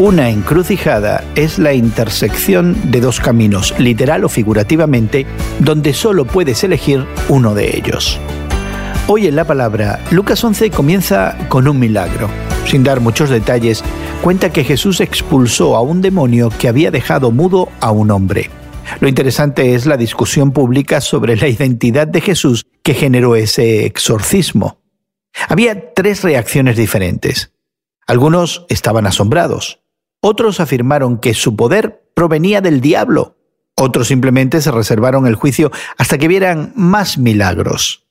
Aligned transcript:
Una 0.00 0.28
encrucijada 0.28 1.22
es 1.36 1.60
la 1.60 1.72
intersección 1.72 2.90
de 2.90 3.00
dos 3.00 3.20
caminos, 3.20 3.72
literal 3.78 4.24
o 4.24 4.28
figurativamente, 4.28 5.24
donde 5.60 5.94
solo 5.94 6.24
puedes 6.24 6.64
elegir 6.64 7.06
uno 7.28 7.54
de 7.54 7.76
ellos. 7.76 8.18
Hoy 9.06 9.28
en 9.28 9.36
la 9.36 9.44
palabra, 9.44 10.00
Lucas 10.10 10.42
11 10.42 10.70
comienza 10.70 11.38
con 11.48 11.68
un 11.68 11.78
milagro. 11.78 12.28
Sin 12.66 12.82
dar 12.82 12.98
muchos 12.98 13.30
detalles, 13.30 13.84
cuenta 14.20 14.50
que 14.50 14.64
Jesús 14.64 15.00
expulsó 15.00 15.76
a 15.76 15.80
un 15.80 16.02
demonio 16.02 16.50
que 16.50 16.66
había 16.66 16.90
dejado 16.90 17.30
mudo 17.30 17.68
a 17.80 17.92
un 17.92 18.10
hombre. 18.10 18.50
Lo 18.98 19.06
interesante 19.06 19.76
es 19.76 19.86
la 19.86 19.96
discusión 19.96 20.50
pública 20.50 21.00
sobre 21.00 21.36
la 21.36 21.46
identidad 21.46 22.08
de 22.08 22.20
Jesús 22.20 22.66
que 22.82 22.94
generó 22.94 23.36
ese 23.36 23.86
exorcismo. 23.86 24.80
Había 25.48 25.94
tres 25.94 26.24
reacciones 26.24 26.76
diferentes. 26.76 27.52
Algunos 28.08 28.66
estaban 28.68 29.06
asombrados, 29.06 29.83
otros 30.26 30.58
afirmaron 30.58 31.18
que 31.18 31.34
su 31.34 31.54
poder 31.54 32.08
provenía 32.14 32.62
del 32.62 32.80
diablo. 32.80 33.36
Otros 33.74 34.08
simplemente 34.08 34.62
se 34.62 34.70
reservaron 34.70 35.26
el 35.26 35.34
juicio 35.34 35.70
hasta 35.98 36.16
que 36.16 36.28
vieran 36.28 36.72
más 36.76 37.18
milagros. 37.18 38.06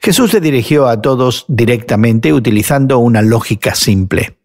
Jesús 0.00 0.30
se 0.30 0.40
dirigió 0.40 0.86
a 0.86 1.02
todos 1.02 1.44
directamente 1.48 2.32
utilizando 2.32 3.00
una 3.00 3.20
lógica 3.20 3.74
simple. 3.74 4.38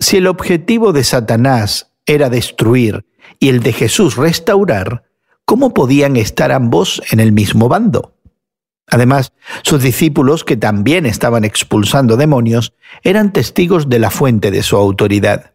Si 0.00 0.16
el 0.16 0.26
objetivo 0.26 0.92
de 0.92 1.04
Satanás 1.04 1.92
era 2.04 2.30
destruir 2.30 3.06
y 3.38 3.48
el 3.48 3.62
de 3.62 3.72
Jesús 3.72 4.16
restaurar, 4.16 5.04
¿cómo 5.44 5.72
podían 5.72 6.16
estar 6.16 6.50
ambos 6.50 7.00
en 7.12 7.20
el 7.20 7.30
mismo 7.30 7.68
bando? 7.68 8.16
Además, 8.88 9.32
sus 9.62 9.80
discípulos, 9.82 10.42
que 10.42 10.56
también 10.56 11.06
estaban 11.06 11.44
expulsando 11.44 12.16
demonios, 12.16 12.72
eran 13.04 13.32
testigos 13.32 13.88
de 13.88 14.00
la 14.00 14.10
fuente 14.10 14.50
de 14.50 14.64
su 14.64 14.76
autoridad. 14.76 15.53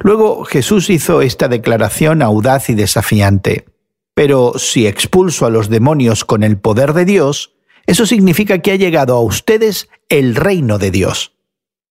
Luego 0.00 0.44
Jesús 0.44 0.90
hizo 0.90 1.22
esta 1.22 1.48
declaración 1.48 2.22
audaz 2.22 2.70
y 2.70 2.74
desafiante. 2.74 3.66
Pero 4.14 4.54
si 4.58 4.86
expulso 4.86 5.46
a 5.46 5.50
los 5.50 5.68
demonios 5.68 6.24
con 6.24 6.42
el 6.42 6.58
poder 6.58 6.92
de 6.92 7.04
Dios, 7.04 7.54
eso 7.86 8.06
significa 8.06 8.58
que 8.58 8.72
ha 8.72 8.76
llegado 8.76 9.16
a 9.16 9.20
ustedes 9.20 9.88
el 10.08 10.36
reino 10.36 10.78
de 10.78 10.90
Dios. 10.90 11.32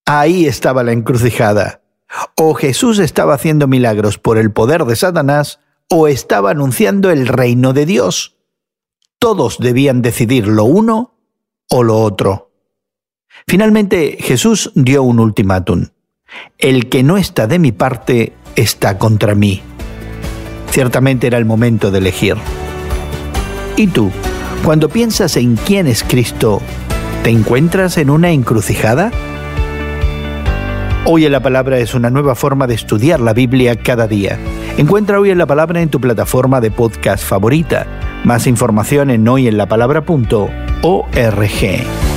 Ahí 0.06 0.46
estaba 0.46 0.82
la 0.82 0.92
encrucijada. 0.92 1.82
O 2.36 2.54
Jesús 2.54 2.98
estaba 2.98 3.34
haciendo 3.34 3.68
milagros 3.68 4.18
por 4.18 4.38
el 4.38 4.52
poder 4.52 4.84
de 4.84 4.96
Satanás, 4.96 5.60
o 5.88 6.08
estaba 6.08 6.50
anunciando 6.50 7.10
el 7.10 7.26
reino 7.26 7.72
de 7.72 7.86
Dios. 7.86 8.36
Todos 9.18 9.58
debían 9.58 10.02
decidir 10.02 10.46
lo 10.46 10.64
uno 10.64 11.14
o 11.68 11.82
lo 11.82 11.98
otro. 12.00 12.52
Finalmente 13.46 14.16
Jesús 14.20 14.72
dio 14.74 15.02
un 15.02 15.20
ultimátum. 15.20 15.88
El 16.58 16.88
que 16.88 17.02
no 17.02 17.16
está 17.16 17.46
de 17.46 17.58
mi 17.58 17.72
parte 17.72 18.32
está 18.56 18.98
contra 18.98 19.34
mí. 19.34 19.62
Ciertamente 20.70 21.26
era 21.26 21.38
el 21.38 21.44
momento 21.44 21.90
de 21.90 21.98
elegir. 21.98 22.36
¿Y 23.76 23.88
tú, 23.88 24.10
cuando 24.64 24.88
piensas 24.88 25.36
en 25.36 25.56
quién 25.56 25.86
es 25.86 26.04
Cristo, 26.04 26.60
te 27.22 27.30
encuentras 27.30 27.98
en 27.98 28.10
una 28.10 28.30
encrucijada? 28.30 29.10
Hoy 31.06 31.24
en 31.24 31.32
la 31.32 31.40
Palabra 31.40 31.78
es 31.78 31.94
una 31.94 32.10
nueva 32.10 32.34
forma 32.34 32.66
de 32.66 32.74
estudiar 32.74 33.20
la 33.20 33.32
Biblia 33.32 33.76
cada 33.76 34.06
día. 34.06 34.38
Encuentra 34.76 35.18
Hoy 35.18 35.30
en 35.30 35.38
la 35.38 35.46
Palabra 35.46 35.80
en 35.80 35.88
tu 35.88 36.00
plataforma 36.00 36.60
de 36.60 36.70
podcast 36.70 37.24
favorita. 37.24 37.86
Más 38.24 38.46
información 38.46 39.10
en 39.10 39.26
hoyenlapalabra.org. 39.26 42.09